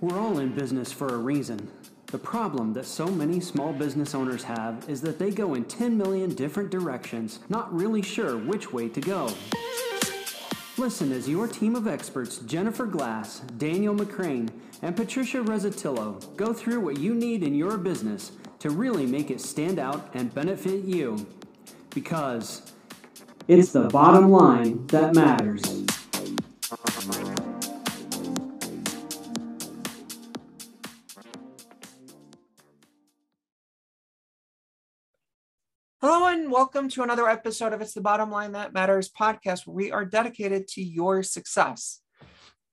We're 0.00 0.18
all 0.18 0.38
in 0.38 0.54
business 0.54 0.90
for 0.90 1.08
a 1.08 1.18
reason. 1.18 1.70
The 2.06 2.16
problem 2.18 2.72
that 2.72 2.86
so 2.86 3.06
many 3.06 3.38
small 3.38 3.74
business 3.74 4.14
owners 4.14 4.42
have 4.44 4.88
is 4.88 5.02
that 5.02 5.18
they 5.18 5.30
go 5.30 5.52
in 5.52 5.64
10 5.64 5.98
million 5.98 6.34
different 6.34 6.70
directions, 6.70 7.40
not 7.50 7.72
really 7.74 8.00
sure 8.00 8.38
which 8.38 8.72
way 8.72 8.88
to 8.88 9.00
go. 9.00 9.28
Listen 10.78 11.12
as 11.12 11.28
your 11.28 11.46
team 11.46 11.76
of 11.76 11.86
experts, 11.86 12.38
Jennifer 12.38 12.86
Glass, 12.86 13.40
Daniel 13.58 13.94
McCraine, 13.94 14.48
and 14.80 14.96
Patricia 14.96 15.42
Reszetylo, 15.42 16.34
go 16.34 16.54
through 16.54 16.80
what 16.80 16.98
you 16.98 17.14
need 17.14 17.42
in 17.42 17.54
your 17.54 17.76
business 17.76 18.32
to 18.60 18.70
really 18.70 19.04
make 19.04 19.30
it 19.30 19.42
stand 19.42 19.78
out 19.78 20.10
and 20.14 20.34
benefit 20.34 20.82
you. 20.84 21.26
Because 21.90 22.72
it's 23.46 23.72
the 23.72 23.88
bottom 23.88 24.30
line 24.30 24.86
that 24.86 25.14
matters. 25.14 25.69
Hello 36.02 36.28
and 36.28 36.50
welcome 36.50 36.88
to 36.88 37.02
another 37.02 37.28
episode 37.28 37.74
of 37.74 37.82
It's 37.82 37.92
the 37.92 38.00
Bottom 38.00 38.30
Line 38.30 38.52
That 38.52 38.72
Matters 38.72 39.10
podcast, 39.10 39.66
where 39.66 39.74
we 39.74 39.92
are 39.92 40.06
dedicated 40.06 40.66
to 40.68 40.82
your 40.82 41.22
success. 41.22 42.00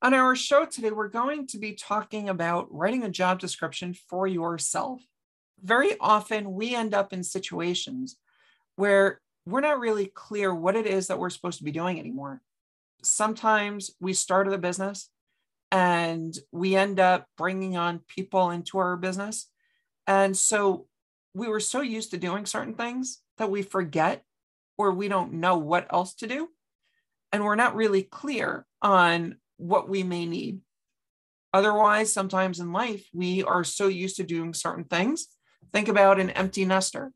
On 0.01 0.13
our 0.13 0.33
show 0.33 0.63
today, 0.65 0.91
we're 0.91 1.09
going 1.09 1.45
to 1.47 1.57
be 1.57 1.73
talking 1.73 2.29
about 2.29 2.73
writing 2.73 3.03
a 3.03 3.09
job 3.09 3.39
description 3.39 3.93
for 3.93 4.27
yourself. 4.27 5.01
Very 5.61 5.97
often, 5.99 6.53
we 6.53 6.73
end 6.73 6.93
up 6.93 7.11
in 7.11 7.21
situations 7.21 8.15
where 8.77 9.19
we're 9.45 9.59
not 9.59 9.81
really 9.81 10.05
clear 10.05 10.55
what 10.55 10.77
it 10.77 10.85
is 10.85 11.07
that 11.07 11.19
we're 11.19 11.29
supposed 11.29 11.57
to 11.57 11.65
be 11.65 11.71
doing 11.71 11.99
anymore. 11.99 12.41
Sometimes 13.03 13.91
we 13.99 14.13
started 14.13 14.53
a 14.53 14.57
business 14.57 15.09
and 15.69 16.33
we 16.53 16.77
end 16.77 17.01
up 17.01 17.27
bringing 17.37 17.75
on 17.75 17.99
people 18.07 18.51
into 18.51 18.77
our 18.77 18.95
business. 18.95 19.49
And 20.07 20.37
so 20.37 20.87
we 21.37 21.47
were 21.47 21.59
so 21.59 21.81
used 21.81 22.11
to 22.11 22.17
doing 22.17 22.47
certain 22.47 22.73
things 22.73 23.21
that 23.37 23.51
we 23.51 23.61
forget 23.61 24.23
or 24.75 24.91
we 24.91 25.07
don't 25.07 25.33
know 25.33 25.57
what 25.59 25.85
else 25.93 26.15
to 26.15 26.27
do. 26.27 26.49
And 27.31 27.43
we're 27.43 27.55
not 27.55 27.75
really 27.75 28.01
clear 28.01 28.65
on 28.81 29.37
what 29.57 29.87
we 29.87 30.01
may 30.01 30.25
need. 30.25 30.61
Otherwise, 31.53 32.11
sometimes 32.11 32.59
in 32.59 32.73
life, 32.73 33.07
we 33.13 33.43
are 33.43 33.63
so 33.63 33.87
used 33.87 34.17
to 34.17 34.23
doing 34.23 34.55
certain 34.55 34.85
things. 34.85 35.27
Think 35.71 35.87
about 35.87 36.19
an 36.19 36.31
empty 36.31 36.65
nester. 36.65 37.11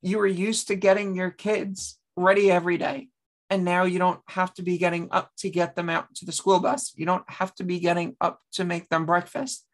You 0.00 0.18
were 0.18 0.26
used 0.26 0.68
to 0.68 0.74
getting 0.74 1.14
your 1.14 1.30
kids 1.30 1.98
ready 2.16 2.50
every 2.50 2.78
day. 2.78 3.08
And 3.50 3.66
now 3.66 3.84
you 3.84 3.98
don't 3.98 4.20
have 4.28 4.54
to 4.54 4.62
be 4.62 4.78
getting 4.78 5.08
up 5.10 5.30
to 5.38 5.50
get 5.50 5.76
them 5.76 5.90
out 5.90 6.14
to 6.16 6.24
the 6.24 6.32
school 6.32 6.58
bus. 6.58 6.94
You 6.96 7.04
don't 7.04 7.28
have 7.28 7.54
to 7.56 7.64
be 7.64 7.80
getting 7.80 8.16
up 8.18 8.40
to 8.52 8.64
make 8.64 8.88
them 8.88 9.04
breakfast. 9.04 9.66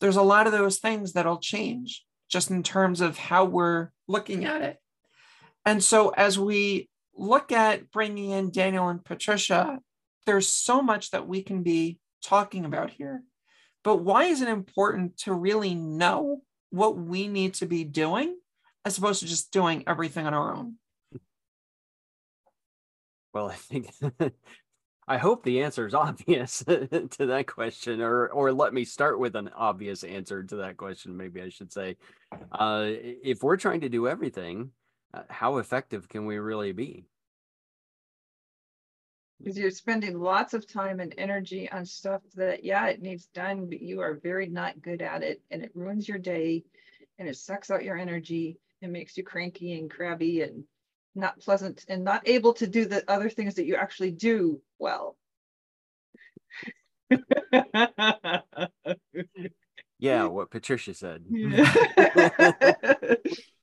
There's 0.00 0.16
a 0.16 0.22
lot 0.22 0.46
of 0.46 0.52
those 0.52 0.78
things 0.78 1.14
that'll 1.14 1.38
change 1.38 2.05
just 2.28 2.50
in 2.50 2.62
terms 2.62 3.00
of 3.00 3.18
how 3.18 3.44
we're 3.44 3.90
looking 4.08 4.44
at 4.44 4.62
it. 4.62 4.78
And 5.64 5.82
so 5.82 6.10
as 6.10 6.38
we 6.38 6.88
look 7.14 7.52
at 7.52 7.90
bringing 7.90 8.30
in 8.30 8.50
Daniel 8.50 8.88
and 8.88 9.04
Patricia, 9.04 9.80
there's 10.26 10.48
so 10.48 10.82
much 10.82 11.10
that 11.10 11.26
we 11.26 11.42
can 11.42 11.62
be 11.62 11.98
talking 12.22 12.64
about 12.64 12.90
here. 12.90 13.22
But 13.84 13.98
why 13.98 14.24
is 14.24 14.42
it 14.42 14.48
important 14.48 15.18
to 15.18 15.32
really 15.32 15.74
know 15.74 16.42
what 16.70 16.96
we 16.96 17.28
need 17.28 17.54
to 17.54 17.66
be 17.66 17.84
doing 17.84 18.36
as 18.84 18.98
opposed 18.98 19.20
to 19.20 19.26
just 19.26 19.52
doing 19.52 19.84
everything 19.86 20.26
on 20.26 20.34
our 20.34 20.54
own? 20.54 20.74
Well, 23.32 23.48
I 23.48 23.54
think 23.54 23.90
I 25.08 25.18
hope 25.18 25.44
the 25.44 25.62
answer 25.62 25.86
is 25.86 25.94
obvious 25.94 26.64
to 26.64 27.08
that 27.18 27.46
question, 27.46 28.00
or 28.00 28.28
or 28.28 28.52
let 28.52 28.74
me 28.74 28.84
start 28.84 29.18
with 29.18 29.36
an 29.36 29.50
obvious 29.54 30.04
answer 30.04 30.42
to 30.42 30.56
that 30.56 30.76
question. 30.76 31.16
Maybe 31.16 31.40
I 31.40 31.48
should 31.48 31.72
say, 31.72 31.96
uh, 32.52 32.86
if 32.88 33.42
we're 33.42 33.56
trying 33.56 33.82
to 33.82 33.88
do 33.88 34.08
everything, 34.08 34.70
uh, 35.14 35.22
how 35.28 35.58
effective 35.58 36.08
can 36.08 36.26
we 36.26 36.38
really 36.38 36.72
be? 36.72 37.04
Because 39.38 39.58
you're 39.58 39.70
spending 39.70 40.18
lots 40.18 40.54
of 40.54 40.66
time 40.66 40.98
and 40.98 41.14
energy 41.18 41.70
on 41.70 41.84
stuff 41.84 42.22
that, 42.36 42.64
yeah, 42.64 42.86
it 42.86 43.02
needs 43.02 43.26
done, 43.26 43.66
but 43.68 43.82
you 43.82 44.00
are 44.00 44.14
very 44.14 44.48
not 44.48 44.80
good 44.80 45.02
at 45.02 45.22
it, 45.22 45.42
and 45.50 45.62
it 45.62 45.72
ruins 45.74 46.08
your 46.08 46.18
day, 46.18 46.64
and 47.18 47.28
it 47.28 47.36
sucks 47.36 47.70
out 47.70 47.84
your 47.84 47.98
energy, 47.98 48.58
and 48.80 48.92
makes 48.92 49.16
you 49.16 49.22
cranky 49.22 49.78
and 49.78 49.90
crabby 49.90 50.40
and 50.40 50.64
not 51.16 51.40
pleasant 51.40 51.84
and 51.88 52.04
not 52.04 52.28
able 52.28 52.52
to 52.54 52.66
do 52.66 52.84
the 52.84 53.08
other 53.10 53.30
things 53.30 53.54
that 53.54 53.66
you 53.66 53.76
actually 53.76 54.10
do 54.10 54.60
well. 54.78 55.16
yeah, 59.98 60.24
what 60.24 60.50
Patricia 60.50 60.94
said. 60.94 61.24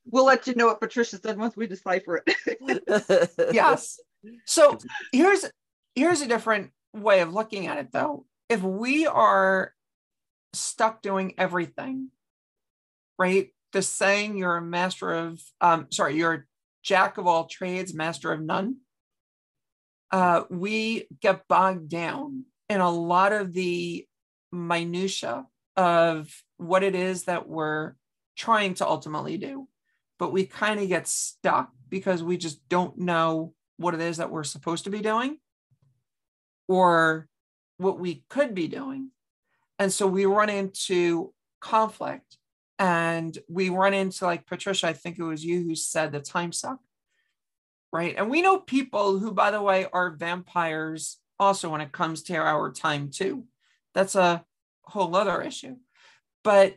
we'll 0.10 0.26
let 0.26 0.48
you 0.48 0.56
know 0.56 0.68
what 0.68 0.80
Patricia 0.80 1.18
said 1.18 1.38
once 1.38 1.58
we 1.58 1.68
decipher 1.68 2.24
it. 2.26 3.34
yes. 3.54 4.00
So 4.46 4.78
here's 5.12 5.46
here's 5.96 6.22
a 6.22 6.28
different 6.28 6.72
way 6.94 7.20
of 7.22 7.34
looking 7.34 7.68
at 7.68 7.78
it 7.78 7.92
though. 7.92 8.26
If 8.50 8.62
we 8.62 9.08
are 9.08 9.74
stuck 10.54 11.02
doing 11.02 11.34
everything, 11.38 12.10
right? 13.18 13.50
The 13.72 13.82
saying 13.82 14.38
you're 14.38 14.58
a 14.58 14.62
master 14.62 15.12
of 15.12 15.42
um 15.60 15.88
sorry, 15.92 16.16
you're 16.16 16.48
jack 16.84 17.18
of 17.18 17.26
all 17.26 17.46
trades, 17.46 17.94
master 17.94 18.32
of 18.32 18.42
none. 18.42 18.78
Uh, 20.12 20.44
we 20.50 21.08
get 21.22 21.48
bogged 21.48 21.90
down 21.90 22.46
in 22.70 22.82
a 22.82 22.92
lot 22.92 23.34
of 23.34 23.54
the 23.54 24.06
minutia 24.52 25.46
of 25.76 26.30
what 26.58 26.84
it 26.84 26.94
is 26.94 27.24
that 27.24 27.48
we're 27.48 27.94
trying 28.36 28.76
to 28.76 28.88
ultimately 28.88 29.38
do, 29.38 29.68
but 30.20 30.32
we 30.32 30.46
kind 30.46 30.80
of 30.80 30.88
get 30.88 31.08
stuck 31.08 31.72
because 31.90 32.22
we 32.22 32.38
just 32.38 32.68
don't 32.70 32.98
know 32.98 33.54
what 33.78 33.94
it 33.94 34.02
is 34.02 34.18
that 34.18 34.30
we're 34.30 34.44
supposed 34.44 34.84
to 34.84 34.90
be 34.90 35.02
doing 35.02 35.38
or 36.68 37.28
what 37.78 38.00
we 38.00 38.24
could 38.30 38.54
be 38.54 38.68
doing. 38.68 39.10
And 39.80 39.92
so 39.92 40.06
we 40.08 40.26
run 40.26 40.50
into 40.50 41.34
conflict 41.60 42.38
and 42.80 43.38
we 43.48 43.70
run 43.70 43.94
into 43.94 44.26
like 44.26 44.46
patricia 44.46 44.88
i 44.88 44.94
think 44.94 45.20
it 45.20 45.24
was 45.24 45.46
you 45.46 45.64
who 45.64 45.76
said 45.76 46.12
the 46.12 46.20
time 46.20 46.52
suck 46.52 46.80
right? 47.94 48.16
And 48.18 48.30
we 48.30 48.42
know 48.42 48.60
people 48.60 49.20
who 49.20 49.32
by 49.32 49.52
the 49.52 49.62
way 49.62 49.86
are 49.94 50.10
vampires 50.10 51.20
also 51.40 51.70
when 51.70 51.80
it 51.80 51.92
comes 51.92 52.24
to 52.24 52.36
our 52.36 52.72
time 52.72 53.12
too. 53.12 53.46
That's 53.94 54.16
a 54.16 54.44
whole 54.82 55.16
other 55.16 55.42
issue. 55.42 55.78
But 56.44 56.76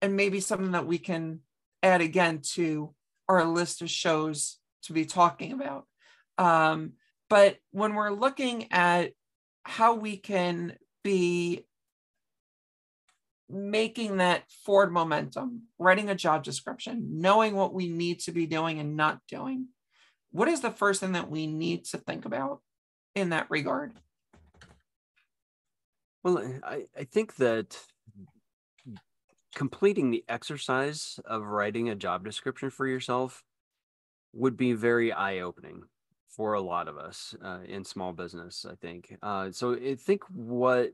and 0.00 0.16
maybe 0.16 0.38
something 0.38 0.70
that 0.70 0.86
we 0.86 0.98
can 0.98 1.40
add 1.82 2.00
again 2.00 2.40
to 2.54 2.94
our 3.28 3.44
list 3.44 3.82
of 3.82 3.90
shows 3.90 4.58
to 4.84 4.92
be 4.92 5.04
talking 5.04 5.52
about. 5.52 5.86
Um, 6.38 6.92
but 7.28 7.58
when 7.72 7.94
we're 7.94 8.12
looking 8.12 8.72
at 8.72 9.10
how 9.64 9.94
we 9.94 10.16
can 10.16 10.76
be 11.02 11.66
making 13.48 14.18
that 14.18 14.44
forward 14.64 14.92
momentum, 14.92 15.62
writing 15.78 16.10
a 16.10 16.14
job 16.14 16.44
description, 16.44 17.20
knowing 17.20 17.54
what 17.54 17.72
we 17.72 17.88
need 17.88 18.20
to 18.20 18.32
be 18.32 18.46
doing 18.46 18.78
and 18.78 18.96
not 18.96 19.20
doing, 19.28 19.68
what 20.30 20.48
is 20.48 20.60
the 20.60 20.70
first 20.70 21.00
thing 21.00 21.12
that 21.12 21.30
we 21.30 21.46
need 21.46 21.84
to 21.86 21.98
think 21.98 22.24
about 22.24 22.60
in 23.14 23.30
that 23.30 23.46
regard? 23.48 23.92
Well, 26.22 26.38
I, 26.62 26.84
I 26.96 27.04
think 27.04 27.36
that 27.36 27.78
completing 29.54 30.10
the 30.10 30.24
exercise 30.28 31.18
of 31.24 31.42
writing 31.44 31.88
a 31.88 31.94
job 31.94 32.24
description 32.24 32.70
for 32.70 32.86
yourself 32.86 33.42
would 34.32 34.56
be 34.56 34.72
very 34.72 35.12
eye 35.12 35.40
opening 35.40 35.82
for 36.28 36.52
a 36.52 36.60
lot 36.60 36.86
of 36.86 36.98
us 36.98 37.34
uh, 37.42 37.60
in 37.66 37.84
small 37.84 38.12
business, 38.12 38.66
I 38.70 38.74
think. 38.74 39.16
Uh, 39.22 39.50
so 39.50 39.74
I 39.74 39.94
think 39.94 40.22
what 40.32 40.92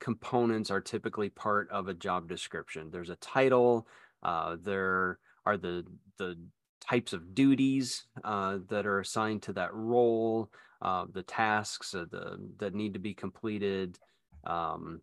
components 0.00 0.70
are 0.70 0.80
typically 0.80 1.28
part 1.28 1.70
of 1.70 1.88
a 1.88 1.94
job 1.94 2.28
description. 2.28 2.90
There's 2.90 3.10
a 3.10 3.16
title. 3.16 3.86
Uh, 4.22 4.56
there 4.62 5.18
are 5.44 5.56
the 5.56 5.84
the 6.18 6.36
types 6.80 7.12
of 7.12 7.34
duties 7.34 8.04
uh, 8.24 8.58
that 8.68 8.86
are 8.86 9.00
assigned 9.00 9.42
to 9.42 9.52
that 9.54 9.74
role, 9.74 10.50
uh, 10.82 11.04
the 11.12 11.22
tasks 11.22 11.94
uh, 11.94 12.04
the, 12.10 12.38
that 12.58 12.74
need 12.74 12.94
to 12.94 13.00
be 13.00 13.14
completed, 13.14 13.98
um, 14.44 15.00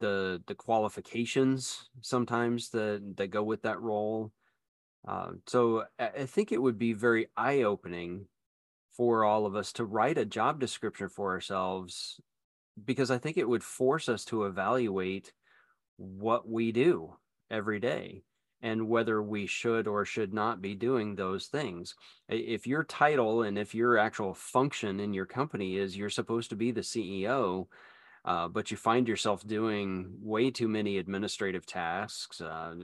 the 0.00 0.42
the 0.46 0.54
qualifications 0.54 1.88
sometimes 2.00 2.70
that 2.70 3.14
that 3.16 3.28
go 3.28 3.42
with 3.42 3.62
that 3.62 3.80
role. 3.80 4.32
Uh, 5.06 5.30
so 5.46 5.84
I 5.98 6.26
think 6.26 6.52
it 6.52 6.60
would 6.60 6.78
be 6.78 6.92
very 6.92 7.28
eye 7.36 7.62
opening 7.62 8.26
for 8.90 9.24
all 9.24 9.46
of 9.46 9.54
us 9.54 9.72
to 9.74 9.84
write 9.84 10.18
a 10.18 10.24
job 10.24 10.58
description 10.58 11.08
for 11.08 11.30
ourselves 11.30 12.20
because 12.84 13.10
I 13.10 13.18
think 13.18 13.36
it 13.36 13.48
would 13.48 13.64
force 13.64 14.08
us 14.08 14.24
to 14.26 14.44
evaluate 14.44 15.32
what 15.96 16.48
we 16.48 16.72
do 16.72 17.16
every 17.50 17.80
day 17.80 18.22
and 18.60 18.88
whether 18.88 19.22
we 19.22 19.46
should 19.46 19.86
or 19.86 20.04
should 20.04 20.34
not 20.34 20.60
be 20.60 20.74
doing 20.74 21.14
those 21.14 21.46
things. 21.46 21.94
If 22.28 22.66
your 22.66 22.84
title 22.84 23.42
and 23.42 23.56
if 23.56 23.74
your 23.74 23.98
actual 23.98 24.34
function 24.34 25.00
in 25.00 25.14
your 25.14 25.26
company 25.26 25.76
is 25.76 25.96
you're 25.96 26.10
supposed 26.10 26.50
to 26.50 26.56
be 26.56 26.72
the 26.72 26.80
CEO, 26.80 27.66
uh, 28.24 28.48
but 28.48 28.70
you 28.70 28.76
find 28.76 29.06
yourself 29.06 29.46
doing 29.46 30.12
way 30.20 30.50
too 30.50 30.68
many 30.68 30.98
administrative 30.98 31.66
tasks, 31.66 32.40
uh, 32.40 32.74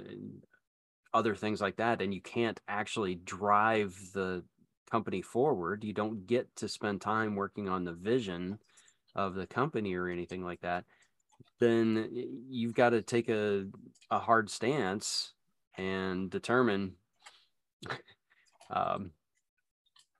other 1.12 1.35
things 1.35 1.61
like 1.61 1.76
that, 1.76 2.00
and 2.00 2.14
you 2.14 2.20
can't 2.20 2.61
actually 2.69 3.17
drive 3.17 3.99
the 4.14 4.44
company 4.91 5.23
forward. 5.23 5.82
You 5.82 5.93
don't 5.93 6.26
get 6.26 6.55
to 6.56 6.69
spend 6.69 7.00
time 7.00 7.35
working 7.35 7.69
on 7.69 7.85
the 7.85 7.93
vision 7.93 8.58
of 9.14 9.34
the 9.34 9.46
company 9.46 9.94
or 9.94 10.08
anything 10.08 10.44
like 10.44 10.61
that. 10.61 10.84
Then 11.61 12.11
you've 12.49 12.75
got 12.75 12.90
to 12.90 13.02
take 13.02 13.28
a, 13.28 13.66
a 14.11 14.19
hard 14.19 14.50
stance 14.50 15.32
and 15.76 16.31
determine 16.31 16.94
um, 18.70 19.11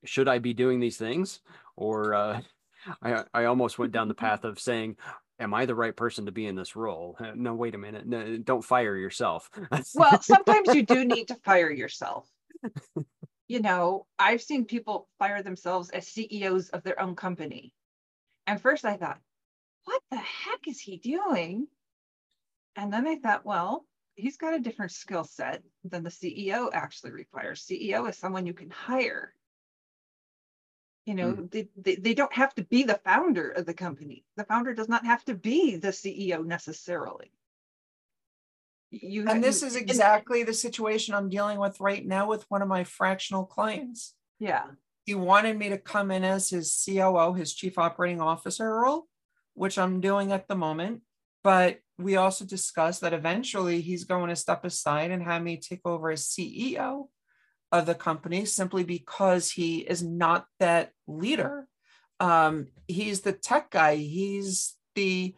should 0.05 0.29
I 0.29 0.38
be 0.38 0.52
doing 0.55 0.81
these 0.81 0.96
things? 0.96 1.41
Or 1.76 2.14
uh, 2.14 2.41
I, 3.02 3.25
I 3.32 3.44
almost 3.44 3.79
went 3.79 3.93
down 3.93 4.08
the 4.08 4.14
path 4.26 4.44
of 4.44 4.58
saying, 4.58 4.97
am 5.38 5.55
I 5.55 5.67
the 5.67 5.75
right 5.75 5.94
person 5.94 6.26
to 6.26 6.32
be 6.32 6.47
in 6.47 6.55
this 6.55 6.76
role? 6.76 7.19
No, 7.35 7.55
wait 7.55 7.75
a 7.75 7.79
minute. 7.79 8.06
No, 8.06 8.37
don't 8.38 8.64
fire 8.64 8.97
yourself. 8.97 9.50
well, 9.94 10.20
sometimes 10.20 10.75
you 10.75 10.82
do 10.85 11.05
need 11.05 11.29
to 11.29 11.37
fire 11.37 11.70
yourself. 11.70 12.29
You 13.47 13.61
know, 13.61 14.06
I've 14.19 14.43
seen 14.43 14.64
people 14.64 15.08
fire 15.19 15.43
themselves 15.43 15.90
as 15.90 16.08
CEOs 16.08 16.70
of 16.70 16.82
their 16.82 17.00
own 17.00 17.14
company. 17.14 17.73
And 18.46 18.61
first 18.61 18.85
I 18.85 18.96
thought, 18.96 19.19
what 19.85 20.02
the 20.11 20.17
heck 20.17 20.67
is 20.67 20.81
he 20.81 20.96
doing? 20.96 21.67
And 22.76 22.93
then 22.93 23.06
I 23.06 23.17
thought, 23.17 23.44
well, 23.44 23.85
he's 24.17 24.37
got 24.37 24.55
a 24.55 24.61
different 24.61 24.93
skill 24.93 25.25
set 25.25 25.62
than 25.85 26.02
the 26.02 26.11
CEO 26.11 26.70
actually 26.73 27.12
requires. 27.12 27.64
CEO 27.64 28.08
is 28.08 28.19
someone 28.19 28.46
you 28.46 28.55
can 28.55 28.70
hire. 28.70 29.35
You 31.06 31.14
know, 31.14 31.32
mm. 31.32 31.50
they, 31.50 31.69
they, 31.76 31.96
they 31.96 32.14
don't 32.14 32.32
have 32.32 32.55
to 32.55 32.64
be 32.64 32.82
the 32.82 33.00
founder 33.05 33.50
of 33.50 33.67
the 33.67 33.75
company. 33.75 34.25
The 34.37 34.44
founder 34.44 34.73
does 34.73 34.88
not 34.88 35.05
have 35.05 35.25
to 35.26 35.35
be 35.35 35.76
the 35.76 35.88
CEO 35.88 36.44
necessarily. 36.44 37.31
You 38.90 39.29
and 39.29 39.43
this 39.43 39.61
you, 39.61 39.69
is 39.69 39.76
exactly 39.76 40.40
and, 40.40 40.49
the 40.49 40.55
situation 40.55 41.14
I'm 41.14 41.29
dealing 41.29 41.58
with 41.58 41.81
right 41.81 42.06
now 42.06 42.29
with 42.29 42.44
one 42.49 42.62
of 42.62 42.69
my 42.69 42.85
fractional 42.85 43.44
clients. 43.44 44.14
Yeah. 44.38 44.67
He 45.04 45.14
wanted 45.14 45.58
me 45.58 45.68
to 45.68 45.78
come 45.78 46.10
in 46.10 46.24
as 46.24 46.50
his 46.50 46.82
COO, 46.84 47.34
his 47.34 47.54
chief 47.54 47.78
operating 47.78 48.20
officer 48.20 48.80
role, 48.80 49.06
which 49.54 49.78
I'm 49.78 50.00
doing 50.00 50.32
at 50.32 50.48
the 50.48 50.56
moment. 50.56 51.02
But 51.42 51.78
we 51.98 52.16
also 52.16 52.44
discussed 52.44 53.02
that 53.02 53.12
eventually 53.12 53.80
he's 53.80 54.04
going 54.04 54.30
to 54.30 54.36
step 54.36 54.64
aside 54.64 55.10
and 55.10 55.22
have 55.22 55.42
me 55.42 55.58
take 55.58 55.82
over 55.84 56.10
as 56.10 56.26
CEO 56.26 57.08
of 57.70 57.86
the 57.86 57.94
company 57.94 58.44
simply 58.44 58.82
because 58.82 59.50
he 59.50 59.78
is 59.78 60.02
not 60.02 60.46
that 60.58 60.90
leader. 61.06 61.66
Um, 62.18 62.68
he's 62.88 63.20
the 63.20 63.32
tech 63.32 63.70
guy, 63.70 63.96
he's 63.96 64.74
the 64.94 65.34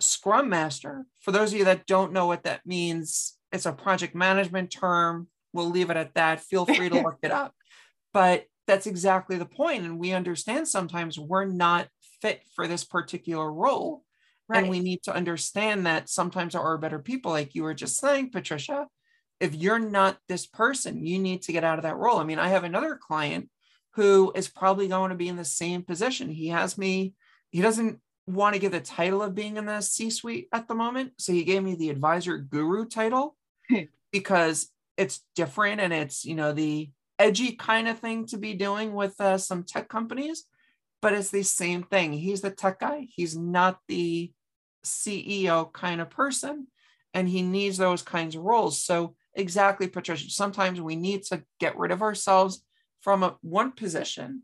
scrum 0.00 0.48
master. 0.48 1.04
For 1.20 1.32
those 1.32 1.52
of 1.52 1.58
you 1.58 1.64
that 1.66 1.86
don't 1.86 2.12
know 2.12 2.26
what 2.26 2.44
that 2.44 2.64
means, 2.64 3.36
it's 3.52 3.66
a 3.66 3.72
project 3.72 4.14
management 4.14 4.70
term. 4.70 5.28
We'll 5.52 5.70
leave 5.70 5.90
it 5.90 5.96
at 5.96 6.14
that. 6.14 6.40
Feel 6.40 6.64
free 6.64 6.88
to 6.88 7.00
look 7.02 7.18
it 7.22 7.32
up. 7.32 7.54
But 8.12 8.46
that's 8.70 8.86
exactly 8.86 9.36
the 9.36 9.46
point. 9.46 9.84
And 9.84 9.98
we 9.98 10.12
understand 10.12 10.68
sometimes 10.68 11.18
we're 11.18 11.44
not 11.44 11.88
fit 12.22 12.42
for 12.54 12.68
this 12.68 12.84
particular 12.84 13.52
role. 13.52 14.04
Right. 14.48 14.60
And 14.60 14.70
we 14.70 14.78
need 14.78 15.02
to 15.04 15.14
understand 15.14 15.86
that 15.86 16.08
sometimes 16.08 16.52
there 16.52 16.62
are 16.62 16.78
better 16.78 17.00
people, 17.00 17.32
like 17.32 17.54
you 17.54 17.64
were 17.64 17.74
just 17.74 17.96
saying, 17.96 18.30
Patricia. 18.30 18.86
If 19.40 19.54
you're 19.54 19.78
not 19.78 20.18
this 20.28 20.46
person, 20.46 21.04
you 21.04 21.18
need 21.18 21.42
to 21.42 21.52
get 21.52 21.64
out 21.64 21.78
of 21.78 21.82
that 21.82 21.96
role. 21.96 22.18
I 22.18 22.24
mean, 22.24 22.38
I 22.38 22.48
have 22.48 22.62
another 22.62 22.96
client 23.00 23.48
who 23.94 24.32
is 24.36 24.48
probably 24.48 24.86
going 24.86 25.10
to 25.10 25.16
be 25.16 25.28
in 25.28 25.36
the 25.36 25.44
same 25.44 25.82
position. 25.82 26.28
He 26.28 26.48
has 26.48 26.76
me, 26.76 27.14
he 27.50 27.62
doesn't 27.62 28.00
want 28.26 28.54
to 28.54 28.60
give 28.60 28.72
the 28.72 28.80
title 28.80 29.22
of 29.22 29.34
being 29.34 29.56
in 29.56 29.66
the 29.66 29.80
C 29.80 30.10
suite 30.10 30.48
at 30.52 30.68
the 30.68 30.74
moment. 30.74 31.12
So 31.18 31.32
he 31.32 31.42
gave 31.42 31.62
me 31.62 31.74
the 31.74 31.90
advisor 31.90 32.38
guru 32.38 32.86
title 32.86 33.36
hmm. 33.68 33.84
because 34.12 34.68
it's 34.96 35.24
different 35.34 35.80
and 35.80 35.92
it's, 35.92 36.24
you 36.24 36.34
know, 36.34 36.52
the 36.52 36.90
edgy 37.20 37.52
kind 37.52 37.86
of 37.86 37.98
thing 37.98 38.26
to 38.26 38.38
be 38.38 38.54
doing 38.54 38.94
with 38.94 39.20
uh, 39.20 39.36
some 39.36 39.62
tech 39.62 39.88
companies, 39.88 40.44
but 41.02 41.12
it's 41.12 41.30
the 41.30 41.42
same 41.42 41.82
thing. 41.82 42.14
He's 42.14 42.40
the 42.40 42.50
tech 42.50 42.80
guy, 42.80 43.06
he's 43.10 43.36
not 43.36 43.78
the 43.86 44.32
CEO 44.84 45.70
kind 45.72 46.00
of 46.00 46.08
person, 46.10 46.66
and 47.12 47.28
he 47.28 47.42
needs 47.42 47.76
those 47.76 48.02
kinds 48.02 48.34
of 48.34 48.42
roles. 48.42 48.82
So, 48.82 49.14
exactly, 49.34 49.86
Patricia, 49.86 50.30
sometimes 50.30 50.80
we 50.80 50.96
need 50.96 51.22
to 51.24 51.44
get 51.60 51.78
rid 51.78 51.92
of 51.92 52.02
ourselves 52.02 52.64
from 53.02 53.22
a, 53.22 53.36
one 53.42 53.72
position 53.72 54.42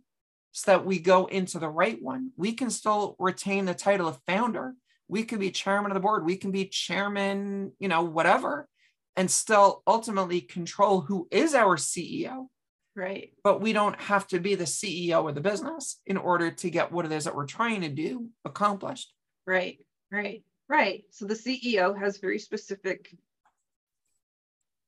so 0.53 0.71
that 0.71 0.87
we 0.87 0.99
go 0.99 1.27
into 1.27 1.59
the 1.59 1.69
right 1.69 2.01
one. 2.01 2.31
We 2.37 2.53
can 2.53 2.71
still 2.71 3.17
retain 3.19 3.65
the 3.65 3.75
title 3.75 4.09
of 4.09 4.21
founder. 4.27 4.75
We 5.09 5.23
can 5.23 5.39
be 5.39 5.51
chairman 5.51 5.91
of 5.91 5.95
the 5.95 6.01
board. 6.01 6.27
We 6.27 6.37
can 6.37 6.51
be 6.51 6.67
chairman, 6.67 7.73
you 7.79 7.89
know, 7.89 8.03
whatever, 8.03 8.69
and 9.17 9.31
still 9.31 9.83
ultimately 9.87 10.41
control 10.43 11.01
who 11.01 11.29
is 11.31 11.55
our 11.55 11.77
CEO. 11.77 12.49
Right. 12.97 13.33
But 13.45 13.61
we 13.61 13.75
don't 13.75 14.01
have 14.01 14.27
to 14.29 14.41
be 14.41 14.55
the 14.55 14.65
CEO 14.65 15.29
of 15.29 15.35
the 15.35 15.41
business 15.43 16.01
in 16.07 16.17
order 16.17 16.51
to 16.51 16.71
get 16.71 16.91
what 16.91 17.05
it 17.05 17.13
is 17.13 17.25
that 17.25 17.37
we're 17.37 17.45
trying 17.45 17.83
to 17.83 17.91
do 17.91 18.31
accomplished. 18.47 19.13
Right. 19.47 19.79
Right. 20.11 20.43
Right. 20.67 21.05
So 21.11 21.27
the 21.27 21.35
CEO 21.35 21.97
has 21.97 22.17
very 22.17 22.39
specific 22.39 23.15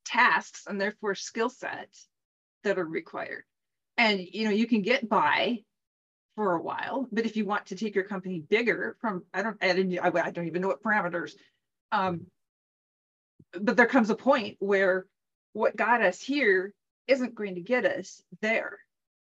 tasks 0.06 0.64
and 0.66 0.80
therefore 0.80 1.14
skill 1.14 1.50
sets 1.50 2.08
that 2.64 2.78
are 2.78 2.86
required. 2.86 3.44
And 3.98 4.18
you 4.20 4.46
know, 4.46 4.52
you 4.52 4.66
can 4.66 4.80
get 4.80 5.06
by 5.06 5.58
for 6.34 6.54
a 6.54 6.62
while, 6.62 7.06
but 7.12 7.26
if 7.26 7.36
you 7.36 7.44
want 7.44 7.66
to 7.66 7.76
take 7.76 7.94
your 7.94 8.04
company 8.04 8.40
bigger 8.40 8.96
from 9.02 9.24
I 9.34 9.42
don't 9.42 9.58
I 9.60 9.74
didn't 9.74 9.98
I 9.98 10.30
don't 10.30 10.46
even 10.46 10.62
know 10.62 10.68
what 10.68 10.82
parameters. 10.82 11.32
Um, 11.92 12.26
but 13.52 13.76
there 13.76 13.86
comes 13.86 14.08
a 14.08 14.14
point 14.14 14.56
where 14.60 15.04
what 15.52 15.76
got 15.76 16.00
us 16.00 16.22
here 16.22 16.72
isn't 17.08 17.34
going 17.34 17.54
to 17.56 17.60
get 17.60 17.84
us 17.84 18.22
there. 18.40 18.78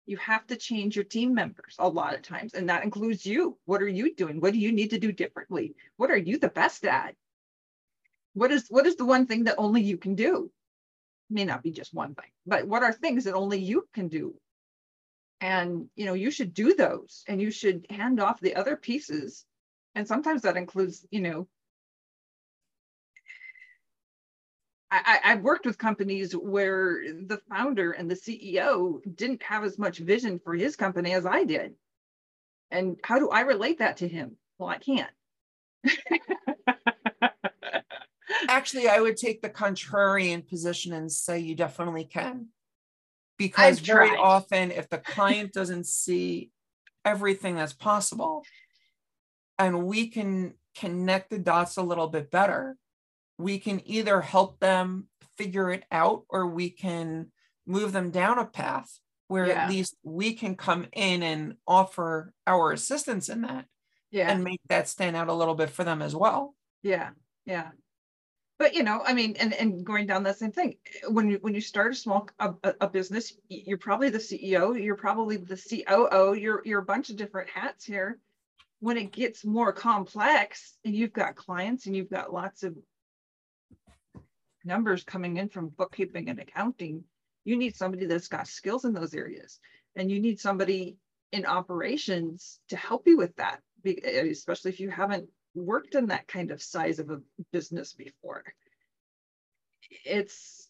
You 0.07 0.17
have 0.19 0.47
to 0.49 0.57
change 0.57 0.95
your 0.95 1.05
team 1.05 1.35
members 1.35 1.77
a 1.79 1.89
lot 1.89 2.15
of 2.15 2.23
times 2.23 2.55
and 2.55 2.69
that 2.69 2.85
includes 2.85 3.25
you. 3.25 3.59
What 3.65 3.83
are 3.83 3.89
you 3.89 4.15
doing? 4.15 4.41
What 4.41 4.53
do 4.53 4.59
you 4.59 4.73
need 4.73 4.91
to 4.91 4.99
do 4.99 5.13
differently? 5.13 5.75
What 5.97 6.11
are 6.11 6.17
you 6.17 6.39
the 6.39 6.49
best 6.49 6.85
at? 6.85 7.15
What 8.35 8.51
is 8.51 8.67
what 8.69 8.87
is 8.87 8.97
the 8.97 9.05
one 9.05 9.27
thing 9.27 9.45
that 9.45 9.57
only 9.59 9.83
you 9.83 9.97
can 9.97 10.15
do? 10.15 10.51
May 11.31 11.45
not 11.45 11.63
be 11.63 11.71
just 11.71 11.95
one 11.95 12.15
thing 12.15 12.31
but 12.47 12.67
what 12.67 12.83
are 12.83 12.93
things 12.93 13.25
that 13.25 13.35
only 13.35 13.59
you 13.59 13.89
can 13.95 14.09
do? 14.09 14.35
And 15.41 15.89
you 15.97 16.07
know 16.07 16.15
you 16.15 16.31
should 16.31 16.55
do 16.55 16.75
those 16.75 17.25
and 17.29 17.41
you 17.41 17.51
should 17.51 17.87
hand 17.91 18.21
off 18.21 18.41
the 18.41 18.57
other 18.57 18.77
pieces. 18.77 19.45
And 19.95 20.07
sometimes 20.07 20.43
that 20.43 20.57
includes 20.57 21.07
you 21.11 21.21
know 21.21 21.49
I, 24.95 25.21
I've 25.25 25.41
worked 25.41 25.65
with 25.65 25.79
companies 25.79 26.35
where 26.35 27.03
the 27.03 27.41
founder 27.49 27.93
and 27.93 28.11
the 28.11 28.15
CEO 28.15 29.01
didn't 29.17 29.43
have 29.43 29.65
as 29.65 29.79
much 29.79 29.97
vision 29.99 30.39
for 30.39 30.55
his 30.55 30.77
company 30.77 31.15
as 31.15 31.25
I 31.25 31.45
did. 31.45 31.73
And 32.71 32.99
how 33.03 33.19
do 33.19 33.31
I 33.31 33.41
relate 33.41 33.79
that 33.79 33.97
to 33.99 34.09
him? 34.09 34.37
Well, 34.59 34.69
I 34.69 34.77
can't. 34.77 35.11
Actually, 38.49 38.89
I 38.89 39.01
would 39.01 39.17
take 39.17 39.41
the 39.41 39.49
contrarian 39.49 40.47
position 40.47 40.93
and 40.93 41.11
say 41.11 41.39
you 41.39 41.55
definitely 41.55 42.05
can. 42.05 42.27
Um, 42.27 42.49
because 43.39 43.79
very 43.79 44.15
often, 44.15 44.71
if 44.71 44.91
the 44.91 44.99
client 45.15 45.55
doesn't 45.55 45.87
see 45.87 46.51
everything 47.05 47.57
that's 47.57 47.73
possible 47.73 48.43
and 49.59 49.87
we 49.87 50.09
can 50.09 50.55
connect 50.77 51.31
the 51.31 51.39
dots 51.39 51.79
a 51.79 51.83
little 51.83 52.09
bit 52.09 52.31
better, 52.31 52.77
we 53.39 53.59
can 53.59 53.81
either 53.87 54.21
help 54.21 54.61
them 54.61 55.07
figure 55.37 55.71
it 55.71 55.85
out 55.91 56.25
or 56.29 56.47
we 56.47 56.71
can 56.71 57.31
move 57.67 57.93
them 57.93 58.11
down 58.11 58.39
a 58.39 58.45
path 58.45 58.99
where 59.29 59.47
yeah. 59.47 59.65
at 59.65 59.71
least 59.71 59.97
we 60.03 60.35
can 60.35 60.55
come 60.55 60.87
in 60.93 61.23
and 61.23 61.57
offer 61.67 62.33
our 62.47 62.73
assistance 62.73 63.29
in 63.29 63.43
that 63.43 63.67
yeah. 64.11 64.31
and 64.31 64.45
make 64.45 64.61
that 64.69 64.89
stand 64.89 65.17
out 65.17 65.29
a 65.29 65.35
little 65.35 65.55
bit 65.55 65.71
for 65.71 65.85
them 65.85 66.03
as 66.03 66.15
well. 66.15 66.55
Yeah 66.83 67.11
yeah. 67.47 67.71
But 68.59 68.75
you 68.75 68.85
know 68.85 69.03
i 69.05 69.13
mean 69.13 69.35
and, 69.41 69.53
and 69.55 69.85
going 69.85 70.07
down 70.07 70.23
that 70.23 70.39
same 70.39 70.53
thing 70.53 70.77
when 71.09 71.29
you 71.29 71.39
when 71.41 71.53
you 71.53 71.61
start 71.61 71.93
a 71.93 71.97
small 71.97 72.29
a, 72.39 72.55
a 72.81 72.89
business 72.89 73.33
you're 73.49 73.79
probably 73.79 74.09
the 74.09 74.19
ceo 74.19 74.81
you're 74.81 74.95
probably 74.95 75.37
the 75.37 75.57
coo 75.57 76.35
you're 76.35 76.63
you're 76.65 76.79
a 76.79 76.85
bunch 76.85 77.11
of 77.11 77.17
different 77.17 77.51
hats 77.51 77.85
here. 77.85 78.21
When 78.79 78.97
it 78.97 79.13
gets 79.13 79.45
more 79.45 79.73
complex 79.73 80.77
and 80.85 80.95
you've 80.95 81.13
got 81.13 81.37
clients 81.37 81.87
and 81.87 81.97
you've 81.97 82.11
got 82.11 82.33
lots 82.33 82.63
of 82.63 82.77
numbers 84.65 85.05
coming 85.05 85.37
in 85.37 85.49
from 85.49 85.69
bookkeeping 85.69 86.29
and 86.29 86.39
accounting, 86.39 87.05
you 87.45 87.57
need 87.57 87.77
somebody 87.77 88.07
that's 88.07 88.29
got 88.29 88.47
skills 88.47 88.85
in 88.85 88.93
those 88.93 89.15
areas. 89.15 89.59
And 89.97 90.11
you 90.11 90.21
need 90.21 90.41
somebody 90.41 90.97
in 91.33 91.47
operations 91.47 92.61
to 92.69 92.77
help 92.77 93.07
you 93.07 93.17
with 93.17 93.35
that, 93.37 93.61
especially 93.85 94.71
if 94.71 94.81
you 94.81 94.91
haven't 94.91 95.29
worked 95.55 95.95
in 95.95 96.07
that 96.07 96.29
kind 96.29 96.51
of 96.51 96.63
size 96.63 96.99
of 96.99 97.11
a 97.11 97.21
business 97.53 97.93
before. 97.93 98.45
It's 100.05 100.69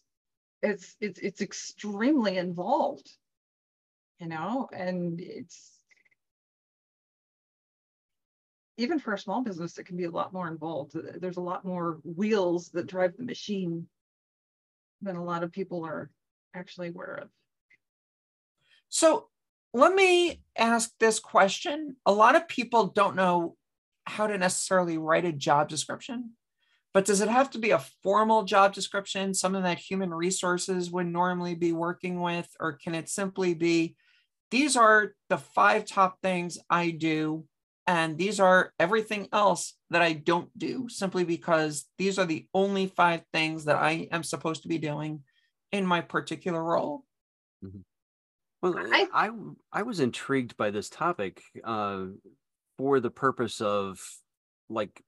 it's 0.61 0.95
it's 0.99 1.19
it's 1.19 1.41
extremely 1.41 2.37
involved, 2.37 3.09
you 4.19 4.27
know, 4.27 4.69
and 4.73 5.19
it's 5.19 5.82
even 8.77 8.99
for 8.99 9.13
a 9.13 9.19
small 9.19 9.43
business, 9.43 9.77
it 9.77 9.85
can 9.85 9.97
be 9.97 10.05
a 10.05 10.11
lot 10.11 10.33
more 10.33 10.47
involved. 10.47 10.95
There's 11.19 11.37
a 11.37 11.41
lot 11.41 11.65
more 11.65 11.99
wheels 12.03 12.69
that 12.69 12.87
drive 12.87 13.15
the 13.17 13.23
machine 13.23 13.87
than 15.01 15.15
a 15.15 15.23
lot 15.23 15.43
of 15.43 15.51
people 15.51 15.85
are 15.85 16.09
actually 16.55 16.89
aware 16.89 17.19
of. 17.23 17.29
So 18.89 19.27
let 19.73 19.93
me 19.93 20.41
ask 20.57 20.91
this 20.99 21.19
question. 21.19 21.95
A 22.05 22.11
lot 22.11 22.35
of 22.35 22.47
people 22.47 22.87
don't 22.87 23.15
know 23.15 23.55
how 24.05 24.27
to 24.27 24.37
necessarily 24.37 24.97
write 24.97 25.25
a 25.25 25.31
job 25.31 25.69
description, 25.69 26.31
but 26.93 27.05
does 27.05 27.21
it 27.21 27.29
have 27.29 27.49
to 27.51 27.59
be 27.59 27.71
a 27.71 27.83
formal 28.01 28.43
job 28.43 28.73
description, 28.73 29.33
something 29.33 29.63
that 29.63 29.79
human 29.79 30.13
resources 30.13 30.91
would 30.91 31.07
normally 31.07 31.55
be 31.55 31.73
working 31.73 32.21
with, 32.21 32.47
or 32.59 32.73
can 32.73 32.95
it 32.95 33.09
simply 33.09 33.53
be 33.53 33.95
these 34.51 34.77
are 34.77 35.15
the 35.29 35.37
five 35.37 35.85
top 35.85 36.21
things 36.21 36.59
I 36.69 36.91
do, 36.91 37.45
and 37.85 38.17
these 38.17 38.39
are 38.39 38.73
everything 38.79 39.27
else 39.33 39.75
that 39.89 40.01
I 40.01 40.13
don't 40.13 40.49
do 40.57 40.87
simply 40.89 41.23
because 41.23 41.85
these 41.97 42.17
are 42.17 42.25
the 42.25 42.47
only 42.53 42.87
five 42.87 43.21
things 43.33 43.65
that 43.65 43.75
I 43.75 44.07
am 44.11 44.23
supposed 44.23 44.63
to 44.63 44.69
be 44.69 44.77
doing 44.77 45.23
in 45.71 45.85
my 45.85 46.01
particular 46.01 46.63
role? 46.63 47.03
Mm-hmm. 47.63 47.79
Well, 48.61 48.75
I, 48.77 49.07
I, 49.13 49.29
I 49.73 49.81
was 49.81 49.99
intrigued 49.99 50.55
by 50.55 50.71
this 50.71 50.89
topic 50.89 51.41
uh, 51.65 52.05
for 52.77 53.01
the 53.01 53.09
purpose 53.09 53.59
of 53.59 53.99
like 54.69 55.03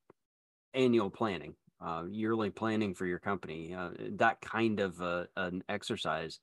annual 0.73 1.09
planning, 1.09 1.55
uh, 1.79 2.03
yearly 2.09 2.49
planning 2.49 2.93
for 2.93 3.05
your 3.05 3.19
company, 3.19 3.73
uh, 3.73 3.91
that 4.17 4.41
kind 4.41 4.81
of 4.81 5.01
uh, 5.01 5.25
an 5.37 5.63
exercise. 5.69 6.39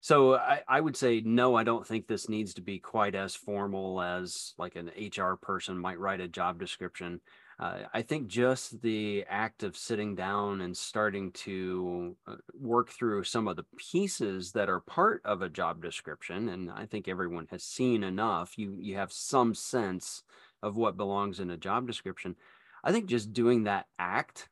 So 0.00 0.36
I, 0.36 0.62
I 0.66 0.80
would 0.80 0.96
say 0.96 1.20
no, 1.20 1.54
I 1.56 1.64
don't 1.64 1.86
think 1.86 2.06
this 2.06 2.28
needs 2.28 2.54
to 2.54 2.62
be 2.62 2.78
quite 2.78 3.14
as 3.14 3.34
formal 3.34 4.00
as 4.00 4.54
like 4.56 4.76
an 4.76 4.90
HR 4.96 5.34
person 5.34 5.78
might 5.78 5.98
write 5.98 6.20
a 6.20 6.28
job 6.28 6.58
description. 6.58 7.20
Uh, 7.58 7.80
I 7.92 8.00
think 8.00 8.28
just 8.28 8.80
the 8.80 9.26
act 9.28 9.62
of 9.62 9.76
sitting 9.76 10.14
down 10.14 10.62
and 10.62 10.74
starting 10.74 11.30
to 11.32 12.16
uh, 12.26 12.36
work 12.58 12.88
through 12.88 13.24
some 13.24 13.46
of 13.46 13.56
the 13.56 13.66
pieces 13.76 14.52
that 14.52 14.70
are 14.70 14.80
part 14.80 15.20
of 15.26 15.42
a 15.42 15.50
job 15.50 15.82
description, 15.82 16.48
and 16.48 16.70
I 16.70 16.86
think 16.86 17.06
everyone 17.06 17.48
has 17.50 17.62
seen 17.62 18.02
enough. 18.02 18.56
You 18.56 18.78
you 18.80 18.96
have 18.96 19.12
some 19.12 19.54
sense 19.54 20.22
of 20.62 20.78
what 20.78 20.96
belongs 20.96 21.38
in 21.38 21.50
a 21.50 21.58
job 21.58 21.86
description. 21.86 22.36
I 22.82 22.92
think 22.92 23.06
just 23.06 23.34
doing 23.34 23.64
that 23.64 23.88
act 23.98 24.48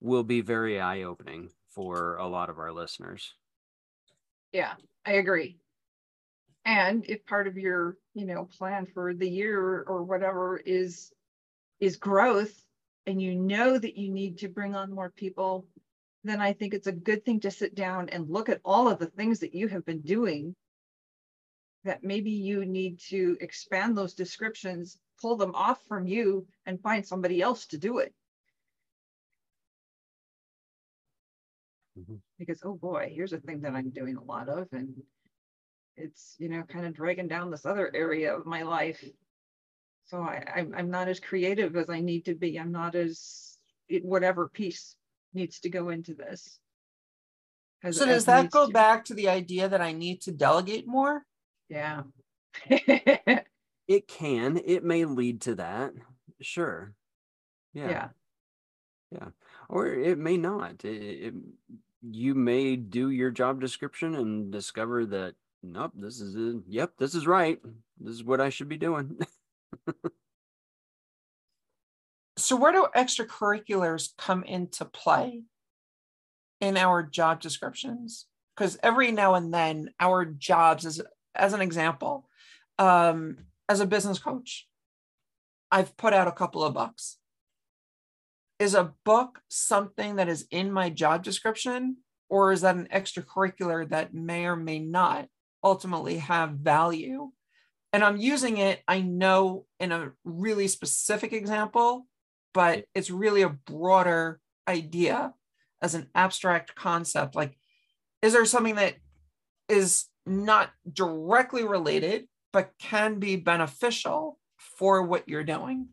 will 0.00 0.24
be 0.24 0.40
very 0.40 0.80
eye 0.80 1.02
opening 1.02 1.50
for 1.68 2.16
a 2.16 2.26
lot 2.26 2.50
of 2.50 2.58
our 2.58 2.72
listeners. 2.72 3.34
Yeah, 4.52 4.74
I 5.04 5.12
agree. 5.14 5.58
And 6.64 7.04
if 7.08 7.24
part 7.26 7.46
of 7.48 7.56
your, 7.56 7.96
you 8.14 8.24
know, 8.26 8.44
plan 8.44 8.86
for 8.86 9.14
the 9.14 9.28
year 9.28 9.82
or 9.82 10.02
whatever 10.02 10.56
is 10.58 11.12
is 11.80 11.96
growth 11.96 12.64
and 13.06 13.20
you 13.22 13.34
know 13.36 13.78
that 13.78 13.96
you 13.96 14.10
need 14.10 14.38
to 14.38 14.48
bring 14.48 14.74
on 14.76 14.92
more 14.92 15.10
people, 15.10 15.66
then 16.24 16.40
I 16.40 16.52
think 16.52 16.74
it's 16.74 16.86
a 16.88 16.92
good 16.92 17.24
thing 17.24 17.40
to 17.40 17.50
sit 17.50 17.74
down 17.74 18.08
and 18.10 18.30
look 18.30 18.48
at 18.48 18.60
all 18.64 18.88
of 18.88 18.98
the 18.98 19.06
things 19.06 19.40
that 19.40 19.54
you 19.54 19.68
have 19.68 19.84
been 19.84 20.02
doing 20.02 20.54
that 21.84 22.04
maybe 22.04 22.30
you 22.30 22.64
need 22.64 22.98
to 22.98 23.36
expand 23.40 23.96
those 23.96 24.14
descriptions, 24.14 24.98
pull 25.20 25.36
them 25.36 25.54
off 25.54 25.84
from 25.86 26.06
you 26.06 26.46
and 26.66 26.80
find 26.80 27.06
somebody 27.06 27.40
else 27.42 27.66
to 27.66 27.78
do 27.78 27.98
it. 27.98 28.14
Mm-hmm. 31.98 32.16
Because, 32.38 32.62
oh 32.64 32.74
boy, 32.74 33.12
here's 33.14 33.32
a 33.32 33.40
thing 33.40 33.60
that 33.62 33.74
I'm 33.74 33.90
doing 33.90 34.16
a 34.16 34.24
lot 34.24 34.48
of, 34.48 34.68
and 34.72 34.94
it's, 35.96 36.36
you 36.38 36.48
know, 36.48 36.62
kind 36.62 36.86
of 36.86 36.94
dragging 36.94 37.28
down 37.28 37.50
this 37.50 37.66
other 37.66 37.90
area 37.94 38.34
of 38.34 38.46
my 38.46 38.62
life 38.62 39.04
so 40.04 40.20
I, 40.20 40.44
I'm, 40.54 40.74
I'm 40.76 40.90
not 40.90 41.08
as 41.08 41.20
creative 41.20 41.76
as 41.76 41.88
I 41.88 42.00
need 42.00 42.26
to 42.26 42.34
be. 42.34 42.58
I'm 42.58 42.72
not 42.72 42.94
as 42.94 43.56
it, 43.88 44.04
whatever 44.04 44.48
piece 44.48 44.96
needs 45.32 45.60
to 45.60 45.70
go 45.70 45.88
into 45.88 46.14
this. 46.14 46.58
So 47.90 48.06
does 48.06 48.26
that 48.26 48.50
go 48.50 48.66
to. 48.66 48.72
back 48.72 49.06
to 49.06 49.14
the 49.14 49.28
idea 49.28 49.68
that 49.68 49.80
I 49.80 49.92
need 49.92 50.20
to 50.22 50.32
delegate 50.32 50.86
more? 50.86 51.24
Yeah. 51.68 52.02
it 52.68 54.06
can. 54.06 54.60
It 54.64 54.84
may 54.84 55.04
lead 55.04 55.40
to 55.42 55.56
that. 55.56 55.92
Sure. 56.40 56.92
Yeah. 57.72 57.88
Yeah. 57.88 58.08
Yeah. 59.10 59.28
Or 59.72 59.86
it 59.86 60.18
may 60.18 60.36
not. 60.36 60.84
It, 60.84 61.02
it, 61.02 61.34
you 62.02 62.34
may 62.34 62.76
do 62.76 63.08
your 63.08 63.30
job 63.30 63.58
description 63.58 64.14
and 64.14 64.52
discover 64.52 65.06
that 65.06 65.34
nope, 65.62 65.92
this 65.94 66.20
is. 66.20 66.60
Yep, 66.68 66.92
this 66.98 67.14
is 67.14 67.26
right. 67.26 67.58
This 67.98 68.14
is 68.16 68.22
what 68.22 68.42
I 68.42 68.50
should 68.50 68.68
be 68.68 68.76
doing. 68.76 69.18
so 72.36 72.54
where 72.54 72.72
do 72.72 72.86
extracurriculars 72.94 74.10
come 74.18 74.44
into 74.44 74.84
play 74.84 75.44
in 76.60 76.76
our 76.76 77.02
job 77.02 77.40
descriptions? 77.40 78.26
Because 78.54 78.76
every 78.82 79.10
now 79.10 79.36
and 79.36 79.54
then 79.54 79.88
our 79.98 80.26
jobs, 80.26 80.84
as, 80.84 81.00
as 81.34 81.54
an 81.54 81.62
example, 81.62 82.28
um, 82.78 83.38
as 83.70 83.80
a 83.80 83.86
business 83.86 84.18
coach, 84.18 84.68
I've 85.70 85.96
put 85.96 86.12
out 86.12 86.28
a 86.28 86.32
couple 86.32 86.62
of 86.62 86.74
books. 86.74 87.16
Is 88.62 88.74
a 88.74 88.92
book 89.04 89.40
something 89.48 90.16
that 90.16 90.28
is 90.28 90.46
in 90.50 90.70
my 90.70 90.88
job 90.88 91.24
description, 91.24 91.96
or 92.28 92.52
is 92.52 92.60
that 92.60 92.76
an 92.76 92.88
extracurricular 92.92 93.88
that 93.88 94.14
may 94.14 94.46
or 94.46 94.56
may 94.56 94.78
not 94.78 95.28
ultimately 95.64 96.18
have 96.18 96.50
value 96.50 97.30
and 97.92 98.02
I'm 98.02 98.16
using 98.16 98.56
it, 98.56 98.82
I 98.88 99.02
know, 99.02 99.66
in 99.78 99.92
a 99.92 100.12
really 100.24 100.66
specific 100.66 101.32
example, 101.32 102.06
but 102.54 102.86
it's 102.94 103.10
really 103.10 103.42
a 103.42 103.50
broader 103.50 104.40
idea 104.66 105.34
as 105.82 105.94
an 105.94 106.08
abstract 106.14 106.74
concept. 106.74 107.34
Like, 107.34 107.58
is 108.22 108.32
there 108.32 108.46
something 108.46 108.76
that 108.76 108.94
is 109.68 110.06
not 110.24 110.70
directly 110.90 111.64
related, 111.64 112.28
but 112.52 112.72
can 112.78 113.18
be 113.18 113.36
beneficial 113.36 114.38
for 114.56 115.02
what 115.02 115.28
you're 115.28 115.44
doing? 115.44 115.88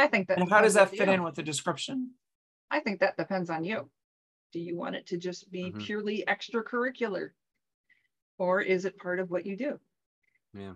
I 0.00 0.06
think 0.06 0.28
that. 0.28 0.38
And 0.38 0.50
how 0.50 0.60
does 0.60 0.74
that 0.74 0.90
fit 0.90 1.08
you. 1.08 1.14
in 1.14 1.22
with 1.22 1.34
the 1.34 1.42
description? 1.42 2.12
I 2.70 2.80
think 2.80 3.00
that 3.00 3.16
depends 3.16 3.50
on 3.50 3.64
you. 3.64 3.88
Do 4.52 4.60
you 4.60 4.76
want 4.76 4.96
it 4.96 5.06
to 5.08 5.16
just 5.16 5.50
be 5.50 5.64
mm-hmm. 5.64 5.78
purely 5.78 6.24
extracurricular? 6.28 7.30
or 8.40 8.62
is 8.62 8.86
it 8.86 8.98
part 8.98 9.20
of 9.20 9.30
what 9.30 9.44
you 9.44 9.54
do? 9.54 9.78
Yeah. 10.54 10.72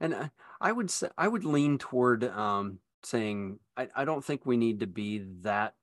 And 0.00 0.14
I, 0.14 0.30
I 0.60 0.72
would 0.72 0.88
say, 0.88 1.08
I 1.18 1.26
would 1.26 1.44
lean 1.44 1.76
toward 1.76 2.24
um, 2.24 2.78
saying, 3.02 3.58
I, 3.76 3.88
I 3.94 4.04
don't 4.04 4.24
think 4.24 4.46
we 4.46 4.56
need 4.56 4.80
to 4.80 4.86
be 4.86 5.24
that 5.42 5.74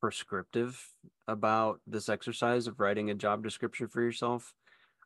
prescriptive 0.00 0.80
about 1.26 1.80
this 1.88 2.08
exercise 2.08 2.68
of 2.68 2.78
writing 2.78 3.10
a 3.10 3.14
job 3.14 3.42
description 3.42 3.88
for 3.88 4.00
yourself. 4.00 4.54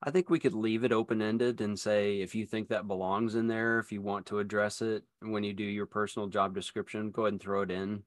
I 0.03 0.11
think 0.11 0.29
we 0.29 0.39
could 0.39 0.55
leave 0.55 0.85
it 0.85 0.93
open 0.93 1.23
ended 1.23 1.61
and 1.61 1.79
say 1.79 2.21
if 2.21 2.35
you 2.35 2.45
think 2.45 2.69
that 2.69 2.87
belongs 2.87 3.35
in 3.35 3.47
there, 3.47 3.79
if 3.79 3.91
you 3.91 4.03
want 4.03 4.27
to 4.27 4.39
address 4.39 4.83
it 4.83 5.05
when 5.21 5.45
you 5.45 5.53
do 5.55 5.65
your 5.65 5.87
personal 5.87 6.29
job 6.29 6.55
description, 6.55 7.11
go 7.11 7.23
ahead 7.23 7.33
and 7.35 7.41
throw 7.41 7.63
it 7.63 7.71
in. 7.71 8.03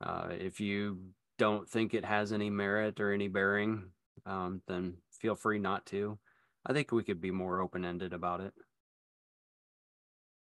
Uh, 0.00 0.28
if 0.30 0.60
you 0.60 0.98
don't 1.38 1.68
think 1.68 1.92
it 1.92 2.04
has 2.04 2.32
any 2.32 2.50
merit 2.50 3.00
or 3.00 3.12
any 3.12 3.28
bearing, 3.28 3.90
um, 4.26 4.62
then 4.68 4.94
feel 5.10 5.34
free 5.34 5.58
not 5.58 5.86
to. 5.86 6.18
I 6.64 6.72
think 6.72 6.92
we 6.92 7.02
could 7.02 7.20
be 7.20 7.30
more 7.30 7.60
open 7.60 7.84
ended 7.84 8.12
about 8.12 8.40
it. 8.40 8.52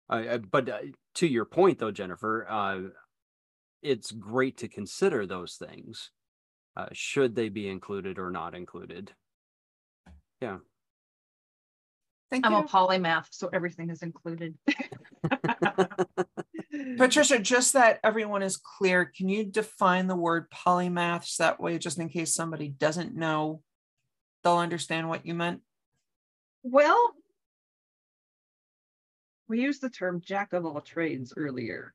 I, 0.08 0.38
but 0.38 0.68
uh, 0.68 0.78
to 1.16 1.26
your 1.26 1.44
point, 1.44 1.78
though, 1.78 1.90
Jennifer, 1.90 2.46
uh, 2.48 2.80
it's 3.82 4.10
great 4.10 4.56
to 4.58 4.68
consider 4.68 5.26
those 5.26 5.54
things. 5.54 6.10
Uh, 6.76 6.86
should 6.92 7.34
they 7.34 7.48
be 7.48 7.68
included 7.68 8.18
or 8.18 8.30
not 8.30 8.54
included? 8.54 9.12
Yeah. 10.40 10.58
Thank 12.30 12.44
you. 12.44 12.52
I'm 12.52 12.58
you. 12.58 12.66
a 12.66 12.68
polymath, 12.68 13.26
so 13.30 13.48
everything 13.52 13.90
is 13.90 14.02
included. 14.02 14.54
Patricia, 16.98 17.38
just 17.38 17.72
that 17.72 18.00
everyone 18.04 18.42
is 18.42 18.56
clear, 18.58 19.04
can 19.04 19.28
you 19.28 19.44
define 19.44 20.06
the 20.06 20.16
word 20.16 20.50
polymath 20.50 21.24
so 21.24 21.42
that 21.44 21.60
way, 21.60 21.78
just 21.78 21.98
in 21.98 22.08
case 22.08 22.34
somebody 22.34 22.68
doesn't 22.68 23.16
know, 23.16 23.62
they'll 24.44 24.58
understand 24.58 25.08
what 25.08 25.24
you 25.26 25.34
meant? 25.34 25.60
Well, 26.62 27.14
we 29.48 29.62
used 29.62 29.80
the 29.80 29.90
term 29.90 30.20
jack 30.20 30.52
of 30.52 30.66
all 30.66 30.80
trades 30.80 31.32
earlier. 31.36 31.94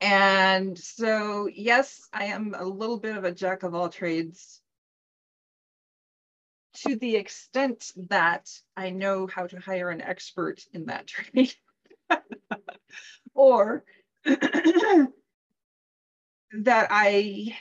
And 0.00 0.78
so, 0.78 1.48
yes, 1.52 2.08
I 2.12 2.24
am 2.26 2.54
a 2.56 2.64
little 2.64 2.98
bit 2.98 3.16
of 3.16 3.24
a 3.24 3.32
jack 3.32 3.62
of 3.62 3.74
all 3.74 3.88
trades 3.88 4.60
to 6.74 6.96
the 6.96 7.16
extent 7.16 7.92
that 8.08 8.50
I 8.76 8.90
know 8.90 9.26
how 9.26 9.46
to 9.46 9.60
hire 9.60 9.90
an 9.90 10.00
expert 10.00 10.64
in 10.72 10.86
that 10.86 11.06
trade. 11.08 11.54
or 13.34 13.84
that 14.24 15.08
I 16.90 17.56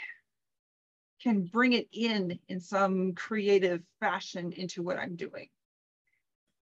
can 1.22 1.44
bring 1.46 1.74
it 1.74 1.88
in 1.92 2.40
in 2.48 2.60
some 2.60 3.14
creative 3.14 3.82
fashion 4.00 4.52
into 4.52 4.84
what 4.84 4.98
I'm 4.98 5.16
doing. 5.16 5.48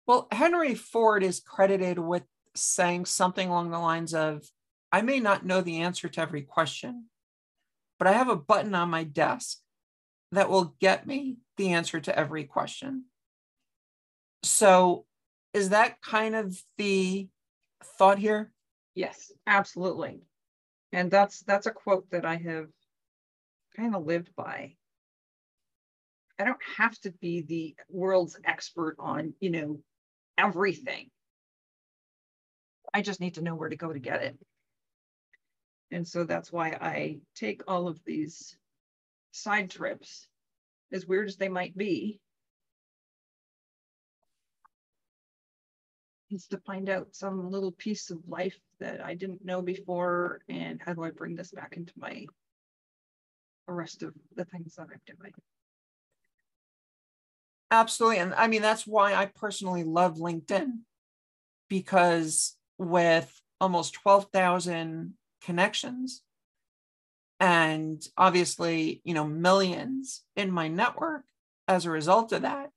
Well, 0.07 0.26
Henry 0.33 0.75
Ford 0.75 1.23
is 1.23 1.40
credited 1.40 1.99
with 1.99 2.23
saying 2.54 3.04
something 3.04 3.49
along 3.49 3.71
the 3.71 3.78
lines 3.78 4.14
of, 4.14 4.42
I 4.90 5.02
may 5.02 5.21
not 5.21 5.45
know 5.45 5.61
the 5.61 5.83
answer 5.83 6.09
to 6.09 6.21
every 6.21 6.42
question, 6.42 7.07
but 7.99 8.09
I 8.09 8.12
have 8.12 8.30
a 8.30 8.37
button 8.37 8.75
on 8.75 8.88
my 8.88 9.04
desk 9.04 9.59
that 10.33 10.49
will 10.49 10.76
get 10.80 11.07
me 11.07 11.37
the 11.59 11.73
answer 11.73 12.00
to 12.00 12.19
every 12.19 12.45
question. 12.45 13.05
So, 14.43 15.05
is 15.53 15.71
that 15.71 16.00
kind 16.00 16.35
of 16.35 16.59
the 16.79 17.29
thought 17.99 18.19
here? 18.19 18.53
Yes, 18.95 19.31
absolutely. 19.47 20.23
And 20.93 21.11
that's 21.11 21.41
that's 21.41 21.67
a 21.67 21.71
quote 21.71 22.11
that 22.11 22.25
I 22.25 22.37
have 22.37 22.69
kind 23.77 23.95
of 23.95 24.07
lived 24.07 24.31
by. 24.35 24.77
I 26.38 26.45
don't 26.45 26.62
have 26.77 26.99
to 27.00 27.11
be 27.21 27.43
the 27.43 27.77
world's 27.91 28.38
expert 28.45 28.97
on, 28.99 29.35
you 29.41 29.50
know, 29.50 29.81
everything. 30.37 31.11
I 32.95 33.03
just 33.03 33.21
need 33.21 33.35
to 33.35 33.43
know 33.43 33.55
where 33.55 33.69
to 33.69 33.77
go 33.77 33.93
to 33.93 33.99
get 33.99 34.23
it. 34.23 34.38
And 35.91 36.07
so 36.07 36.25
that's 36.25 36.53
why 36.53 36.71
I 36.81 37.19
take 37.35 37.62
all 37.67 37.88
of 37.88 38.00
these 38.05 38.57
side 39.33 39.71
trips, 39.71 40.29
as 40.92 41.07
weird 41.07 41.28
as 41.28 41.37
they 41.37 41.49
might 41.49 41.76
be, 41.76 42.21
is 46.30 46.47
to 46.49 46.59
find 46.59 46.88
out 46.88 47.09
some 47.14 47.50
little 47.50 47.73
piece 47.73 48.11
of 48.11 48.18
life 48.28 48.59
that 48.80 49.04
I 49.04 49.14
didn't 49.14 49.45
know 49.45 49.62
before, 49.62 50.40
and 50.49 50.80
how 50.85 50.95
do 50.95 51.02
I 51.02 51.11
bring 51.11 51.35
this 51.35 51.50
back 51.50 51.75
into 51.76 51.92
my 51.97 52.26
the 53.66 53.75
rest 53.75 54.02
of 54.02 54.14
the 54.35 54.47
things 54.47 54.75
that 54.76 54.88
I'm 54.90 55.00
doing. 55.07 55.33
Absolutely. 57.71 58.18
And 58.18 58.35
I 58.35 58.49
mean, 58.49 58.62
that's 58.62 58.87
why 58.87 59.14
I 59.14 59.26
personally 59.26 59.85
love 59.85 60.16
LinkedIn 60.16 60.78
because 61.68 62.57
with 62.78 63.40
almost 63.61 63.92
12,000 63.95 65.14
connections 65.42 66.23
and 67.40 68.02
obviously, 68.16 69.00
you 69.04 69.14
know, 69.14 69.26
millions 69.26 70.23
in 70.37 70.50
my 70.50 70.68
network 70.68 71.25
as 71.66 71.85
a 71.85 71.90
result 71.90 72.33
of 72.33 72.42
that, 72.42 72.71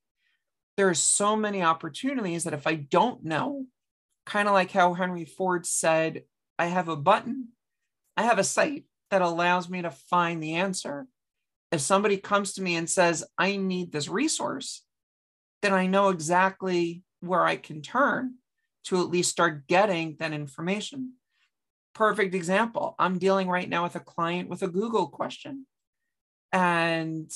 there's 0.76 1.00
so 1.00 1.36
many 1.36 1.62
opportunities 1.62 2.44
that 2.44 2.54
if 2.54 2.66
I 2.66 2.74
don't 2.76 3.24
know, 3.24 3.66
kind 4.24 4.48
of 4.48 4.54
like 4.54 4.70
how 4.70 4.94
Henry 4.94 5.24
Ford 5.24 5.66
said, 5.66 6.22
I 6.58 6.66
have 6.66 6.88
a 6.88 6.96
button, 6.96 7.48
I 8.16 8.22
have 8.22 8.38
a 8.38 8.44
site 8.44 8.84
that 9.10 9.22
allows 9.22 9.68
me 9.68 9.82
to 9.82 9.90
find 9.90 10.42
the 10.42 10.54
answer. 10.54 11.06
If 11.70 11.80
somebody 11.80 12.16
comes 12.18 12.54
to 12.54 12.62
me 12.62 12.76
and 12.76 12.88
says, 12.88 13.24
I 13.36 13.56
need 13.56 13.92
this 13.92 14.08
resource, 14.08 14.84
then 15.62 15.72
I 15.72 15.86
know 15.86 16.10
exactly 16.10 17.02
where 17.20 17.44
I 17.44 17.56
can 17.56 17.82
turn 17.82 18.34
to 18.84 19.00
at 19.00 19.10
least 19.10 19.30
start 19.30 19.66
getting 19.66 20.16
that 20.18 20.32
information. 20.32 21.14
Perfect 21.94 22.34
example. 22.34 22.94
I'm 22.98 23.18
dealing 23.18 23.48
right 23.48 23.68
now 23.68 23.82
with 23.82 23.96
a 23.96 24.00
client 24.00 24.48
with 24.48 24.62
a 24.62 24.68
Google 24.68 25.08
question. 25.08 25.66
And 26.52 27.30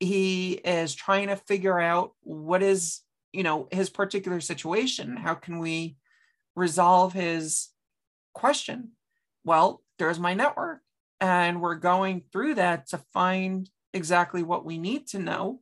he 0.00 0.52
is 0.52 0.94
trying 0.94 1.28
to 1.28 1.36
figure 1.36 1.78
out 1.78 2.12
what 2.22 2.62
is, 2.62 3.00
you 3.32 3.42
know, 3.42 3.68
his 3.70 3.90
particular 3.90 4.40
situation. 4.40 5.16
How 5.16 5.34
can 5.34 5.58
we 5.58 5.96
resolve 6.56 7.12
his 7.12 7.68
question? 8.34 8.92
Well, 9.44 9.82
there's 9.98 10.18
my 10.18 10.34
network. 10.34 10.80
And 11.20 11.60
we're 11.60 11.76
going 11.76 12.24
through 12.32 12.56
that 12.56 12.88
to 12.88 12.98
find 13.12 13.70
exactly 13.94 14.42
what 14.42 14.64
we 14.64 14.78
need 14.78 15.06
to 15.08 15.20
know 15.20 15.60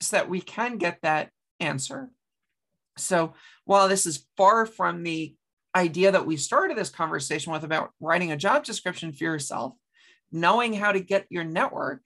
so 0.00 0.16
that 0.16 0.28
we 0.28 0.40
can 0.40 0.76
get 0.76 1.00
that 1.02 1.30
answer. 1.60 2.10
So 2.98 3.32
while 3.64 3.88
this 3.88 4.04
is 4.04 4.26
far 4.36 4.66
from 4.66 5.02
the 5.02 5.34
idea 5.74 6.12
that 6.12 6.26
we 6.26 6.36
started 6.36 6.76
this 6.76 6.90
conversation 6.90 7.52
with 7.52 7.64
about 7.64 7.90
writing 8.00 8.32
a 8.32 8.36
job 8.36 8.64
description 8.64 9.12
for 9.12 9.24
yourself, 9.24 9.74
knowing 10.32 10.72
how 10.72 10.92
to 10.92 11.00
get 11.00 11.26
your 11.30 11.44
network 11.44 12.02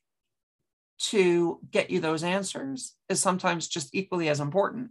to 0.98 1.58
get 1.70 1.90
you 1.90 2.00
those 2.00 2.22
answers 2.22 2.94
is 3.08 3.20
sometimes 3.20 3.68
just 3.68 3.94
equally 3.94 4.28
as 4.28 4.40
important. 4.40 4.90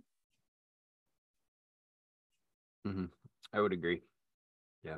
Mm-hmm. 2.87 3.05
I 3.53 3.61
would 3.61 3.73
agree. 3.73 4.01
Yeah. 4.83 4.97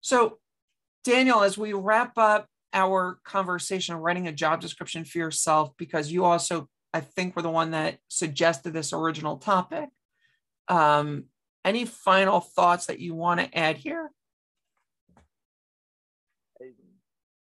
So, 0.00 0.38
Daniel, 1.04 1.42
as 1.42 1.56
we 1.56 1.72
wrap 1.72 2.18
up 2.18 2.46
our 2.72 3.18
conversation 3.24 3.94
of 3.94 4.00
writing 4.00 4.26
a 4.26 4.32
job 4.32 4.60
description 4.60 5.04
for 5.04 5.18
yourself, 5.18 5.70
because 5.76 6.10
you 6.10 6.24
also, 6.24 6.68
I 6.92 7.00
think, 7.00 7.36
were 7.36 7.42
the 7.42 7.50
one 7.50 7.70
that 7.70 7.98
suggested 8.08 8.72
this 8.72 8.92
original 8.92 9.36
topic. 9.36 9.88
Um, 10.66 11.24
any 11.68 11.84
final 11.84 12.40
thoughts 12.40 12.86
that 12.86 12.98
you 12.98 13.14
want 13.14 13.40
to 13.40 13.58
add 13.58 13.76
here? 13.76 14.10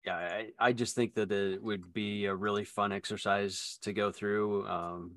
yeah 0.04 0.16
I, 0.16 0.48
I 0.58 0.72
just 0.72 0.94
think 0.94 1.14
that 1.14 1.30
it 1.30 1.62
would 1.62 1.92
be 1.92 2.26
a 2.26 2.34
really 2.34 2.64
fun 2.64 2.92
exercise 2.92 3.78
to 3.82 3.92
go 3.92 4.10
through 4.10 4.66
um, 4.66 5.12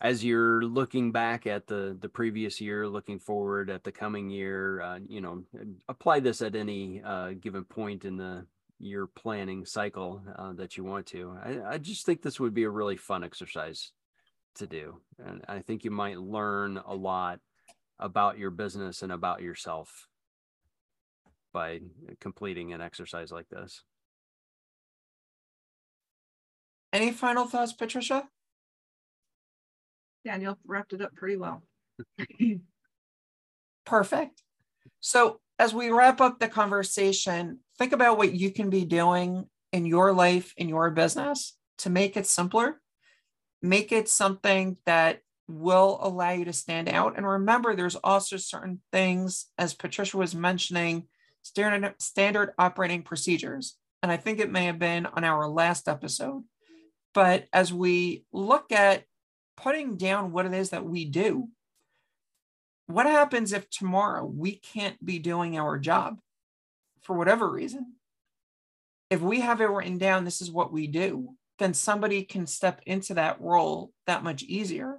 as 0.00 0.24
you're 0.24 0.62
looking 0.62 1.12
back 1.12 1.46
at 1.46 1.66
the 1.66 1.96
the 2.00 2.08
previous 2.08 2.60
year 2.60 2.88
looking 2.88 3.18
forward 3.18 3.70
at 3.70 3.84
the 3.84 3.92
coming 3.92 4.30
year 4.30 4.80
uh, 4.80 4.98
you 5.06 5.20
know 5.20 5.44
apply 5.88 6.20
this 6.20 6.42
at 6.42 6.56
any 6.56 7.02
uh, 7.04 7.30
given 7.40 7.64
point 7.64 8.04
in 8.04 8.16
the 8.16 8.46
year 8.80 9.06
planning 9.06 9.64
cycle 9.64 10.20
uh, 10.36 10.52
that 10.52 10.76
you 10.76 10.84
want 10.84 11.06
to 11.06 11.36
I, 11.42 11.74
I 11.74 11.78
just 11.78 12.04
think 12.04 12.22
this 12.22 12.40
would 12.40 12.54
be 12.54 12.64
a 12.64 12.70
really 12.70 12.96
fun 12.96 13.22
exercise 13.22 13.92
to 14.54 14.66
do 14.66 15.00
and 15.24 15.44
i 15.48 15.58
think 15.60 15.84
you 15.84 15.90
might 15.90 16.18
learn 16.18 16.78
a 16.86 16.94
lot 16.94 17.40
about 17.98 18.38
your 18.38 18.50
business 18.50 19.02
and 19.02 19.12
about 19.12 19.42
yourself 19.42 20.08
by 21.54 21.80
completing 22.20 22.72
an 22.74 22.82
exercise 22.82 23.30
like 23.30 23.48
this. 23.48 23.82
Any 26.92 27.12
final 27.12 27.46
thoughts, 27.46 27.72
Patricia? 27.72 28.28
Daniel 30.24 30.58
wrapped 30.66 30.92
it 30.92 31.00
up 31.00 31.14
pretty 31.14 31.36
well. 31.36 31.62
Perfect. 33.86 34.42
So, 35.00 35.38
as 35.58 35.72
we 35.72 35.90
wrap 35.90 36.20
up 36.20 36.40
the 36.40 36.48
conversation, 36.48 37.60
think 37.78 37.92
about 37.92 38.18
what 38.18 38.34
you 38.34 38.50
can 38.50 38.70
be 38.70 38.84
doing 38.84 39.48
in 39.72 39.86
your 39.86 40.12
life, 40.12 40.52
in 40.56 40.68
your 40.68 40.90
business 40.90 41.56
to 41.78 41.90
make 41.90 42.16
it 42.16 42.26
simpler, 42.26 42.80
make 43.64 43.92
it 43.92 44.10
something 44.10 44.76
that 44.84 45.20
will 45.48 45.98
allow 46.02 46.30
you 46.30 46.44
to 46.44 46.52
stand 46.52 46.86
out. 46.88 47.16
And 47.16 47.26
remember, 47.26 47.74
there's 47.74 47.96
also 47.96 48.36
certain 48.36 48.82
things, 48.92 49.46
as 49.56 49.72
Patricia 49.72 50.18
was 50.18 50.34
mentioning, 50.34 51.08
standard, 51.42 51.94
standard 51.98 52.52
operating 52.58 53.02
procedures. 53.02 53.76
And 54.02 54.12
I 54.12 54.18
think 54.18 54.38
it 54.38 54.52
may 54.52 54.66
have 54.66 54.78
been 54.78 55.06
on 55.06 55.24
our 55.24 55.48
last 55.48 55.88
episode. 55.88 56.44
But 57.14 57.46
as 57.54 57.72
we 57.72 58.24
look 58.32 58.70
at 58.70 59.04
putting 59.56 59.96
down 59.96 60.32
what 60.32 60.44
it 60.44 60.52
is 60.52 60.70
that 60.70 60.84
we 60.84 61.06
do, 61.06 61.48
what 62.86 63.06
happens 63.06 63.54
if 63.54 63.70
tomorrow 63.70 64.26
we 64.26 64.56
can't 64.56 65.02
be 65.02 65.18
doing 65.18 65.58
our 65.58 65.78
job 65.78 66.18
for 67.00 67.16
whatever 67.16 67.50
reason? 67.50 67.94
If 69.08 69.22
we 69.22 69.40
have 69.40 69.62
it 69.62 69.70
written 69.70 69.96
down, 69.96 70.24
this 70.24 70.42
is 70.42 70.50
what 70.50 70.70
we 70.70 70.86
do, 70.86 71.30
then 71.58 71.74
somebody 71.74 72.22
can 72.22 72.46
step 72.46 72.80
into 72.86 73.14
that 73.14 73.40
role 73.40 73.92
that 74.06 74.24
much 74.24 74.42
easier 74.42 74.98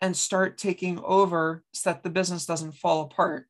and 0.00 0.16
start 0.16 0.58
taking 0.58 0.98
over 1.04 1.62
so 1.72 1.90
that 1.90 2.02
the 2.02 2.10
business 2.10 2.46
doesn't 2.46 2.72
fall 2.72 3.02
apart 3.02 3.46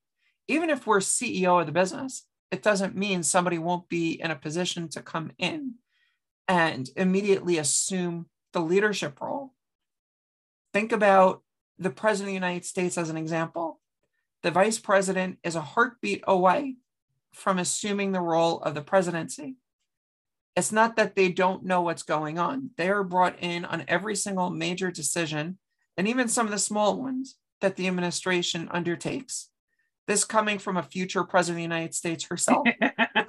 even 0.48 0.70
if 0.70 0.87
we're 0.87 0.98
CEO 0.98 1.61
of 1.61 1.66
the 1.66 1.72
business, 1.72 2.27
it 2.51 2.62
doesn't 2.62 2.96
mean 2.96 3.22
somebody 3.22 3.59
won't 3.59 3.88
be 3.88 4.20
in 4.20 4.31
a 4.31 4.37
position 4.37 4.88
to 4.88 5.03
come 5.03 5.33
in 5.38 5.75
and 6.48 6.90
immediately 6.96 7.59
assume 7.59 8.27
the 8.53 8.61
leadership 8.61 9.20
role. 9.20 9.55
Think 10.72 10.92
about 10.92 11.42
the 11.79 11.90
president 11.90 12.29
of 12.29 12.31
the 12.33 12.46
United 12.46 12.64
States 12.64 12.98
as 12.98 13.09
an 13.09 13.16
example. 13.16 13.81
The 14.42 14.51
vice 14.51 14.79
president 14.79 15.38
is 15.42 15.55
a 15.55 15.61
heartbeat 15.61 16.22
away 16.27 16.77
from 17.33 17.59
assuming 17.59 18.12
the 18.12 18.20
role 18.20 18.61
of 18.61 18.75
the 18.75 18.83
presidency. 18.83 19.57
It's 20.55 20.73
not 20.73 20.97
that 20.97 21.17
they 21.17 21.31
don't 21.31 21.65
know 21.65 21.83
what's 21.83 22.03
going 22.03 22.38
on. 22.38 22.71
They 22.77 22.91
are 22.91 23.05
brought 23.05 23.37
in 23.41 23.65
on 23.65 23.85
every 23.88 24.17
single 24.17 24.51
major 24.51 24.91
decision 24.91 25.59
and 25.97 26.07
even 26.09 26.29
some 26.29 26.47
of 26.47 26.53
the 26.53 26.59
small 26.59 27.01
ones 27.01 27.37
that 27.61 27.77
the 27.77 27.87
administration 27.87 28.69
undertakes 28.71 29.49
this 30.07 30.25
coming 30.25 30.59
from 30.59 30.77
a 30.77 30.83
future 30.83 31.25
president 31.25 31.57
of 31.57 31.71
the 31.71 31.75
United 31.75 31.95
States 31.95 32.25
herself. 32.25 32.67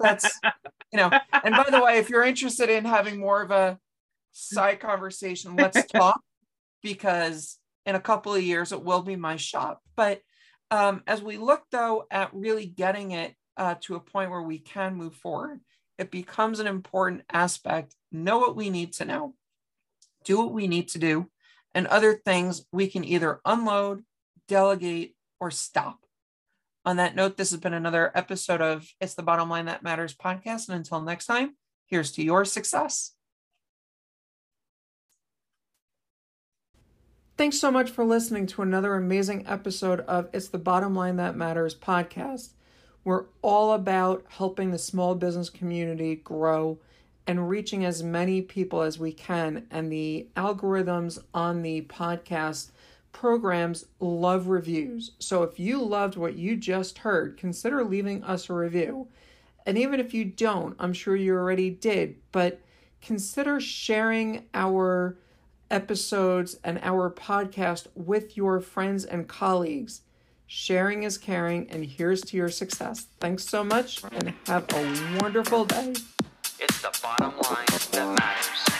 that's, 0.01 0.39
you 0.91 0.97
know, 0.97 1.11
and 1.43 1.55
by 1.55 1.67
the 1.69 1.81
way, 1.81 1.97
if 1.97 2.09
you're 2.09 2.23
interested 2.23 2.69
in 2.69 2.85
having 2.85 3.19
more 3.19 3.41
of 3.41 3.51
a 3.51 3.77
side 4.31 4.79
conversation, 4.79 5.55
let's 5.55 5.85
talk 5.87 6.19
because 6.81 7.59
in 7.85 7.95
a 7.95 7.99
couple 7.99 8.33
of 8.33 8.43
years 8.43 8.71
it 8.71 8.83
will 8.83 9.01
be 9.01 9.15
my 9.15 9.35
shop. 9.35 9.81
But 9.95 10.21
um, 10.71 11.03
as 11.05 11.21
we 11.21 11.37
look 11.37 11.63
though 11.71 12.05
at 12.09 12.33
really 12.33 12.65
getting 12.65 13.11
it 13.11 13.35
uh, 13.55 13.75
to 13.81 13.95
a 13.95 13.99
point 13.99 14.31
where 14.31 14.41
we 14.41 14.57
can 14.57 14.95
move 14.95 15.15
forward, 15.15 15.59
it 15.97 16.11
becomes 16.11 16.59
an 16.59 16.67
important 16.67 17.23
aspect. 17.31 17.95
Know 18.11 18.39
what 18.39 18.55
we 18.55 18.69
need 18.69 18.93
to 18.93 19.05
know, 19.05 19.35
do 20.23 20.37
what 20.37 20.53
we 20.53 20.67
need 20.67 20.89
to 20.89 20.99
do, 20.99 21.29
and 21.73 21.87
other 21.87 22.13
things 22.13 22.65
we 22.71 22.87
can 22.87 23.03
either 23.03 23.39
unload, 23.45 24.03
delegate, 24.47 25.15
or 25.39 25.51
stop. 25.51 25.99
On 26.85 26.97
that 26.97 27.15
note, 27.15 27.37
this 27.37 27.51
has 27.51 27.59
been 27.59 27.73
another 27.73 28.11
episode 28.13 28.61
of 28.61 28.87
It's 28.99 29.13
the 29.13 29.23
Bottom 29.23 29.49
Line 29.49 29.65
That 29.65 29.83
Matters 29.83 30.13
podcast. 30.13 30.67
And 30.67 30.75
until 30.75 31.01
next 31.01 31.27
time, 31.27 31.55
here's 31.85 32.11
to 32.13 32.23
your 32.23 32.43
success. 32.43 33.13
Thanks 37.35 37.57
so 37.57 37.71
much 37.71 37.89
for 37.89 38.05
listening 38.05 38.45
to 38.47 38.61
another 38.61 38.95
amazing 38.95 39.47
episode 39.47 40.01
of 40.01 40.29
It's 40.33 40.49
the 40.49 40.59
Bottom 40.59 40.93
Line 40.93 41.15
That 41.15 41.35
Matters 41.35 41.73
podcast. 41.73 42.53
We're 43.03 43.25
all 43.41 43.73
about 43.73 44.25
helping 44.29 44.71
the 44.71 44.77
small 44.77 45.15
business 45.15 45.49
community 45.49 46.15
grow 46.15 46.79
and 47.27 47.49
reaching 47.49 47.85
as 47.85 48.03
many 48.03 48.41
people 48.41 48.81
as 48.81 48.99
we 48.99 49.11
can. 49.11 49.65
And 49.71 49.91
the 49.91 50.27
algorithms 50.35 51.19
on 51.33 51.61
the 51.61 51.81
podcast 51.83 52.71
programs 53.11 53.85
love 53.99 54.47
reviews. 54.47 55.11
So 55.19 55.43
if 55.43 55.59
you 55.59 55.81
loved 55.81 56.17
what 56.17 56.35
you 56.35 56.57
just 56.57 56.99
heard, 56.99 57.37
consider 57.37 57.83
leaving 57.83 58.23
us 58.23 58.49
a 58.49 58.53
review. 58.53 59.07
And 59.65 59.77
even 59.77 59.99
if 59.99 60.13
you 60.13 60.25
don't, 60.25 60.75
I'm 60.79 60.93
sure 60.93 61.15
you 61.15 61.33
already 61.33 61.69
did, 61.69 62.15
but 62.31 62.59
consider 63.01 63.59
sharing 63.59 64.45
our 64.53 65.17
episodes 65.71 66.57
and 66.63 66.79
our 66.83 67.09
podcast 67.09 67.87
with 67.95 68.35
your 68.35 68.59
friends 68.59 69.05
and 69.05 69.27
colleagues. 69.27 70.01
Sharing 70.55 71.01
is 71.01 71.17
caring, 71.17 71.67
and 71.71 71.83
here's 71.83 72.21
to 72.21 72.37
your 72.37 72.47
success. 72.47 73.07
Thanks 73.19 73.43
so 73.43 73.63
much, 73.63 74.03
and 74.11 74.35
have 74.45 74.71
a 74.71 75.19
wonderful 75.19 75.65
day. 75.65 75.95
It's 76.59 76.79
the 76.79 76.95
bottom 77.01 77.33
line 77.39 77.65
that 77.91 78.15
matters. 78.15 78.72